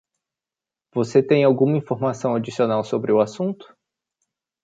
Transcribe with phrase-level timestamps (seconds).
[0.95, 3.67] Você tem alguma informação adicional sobre o assunto?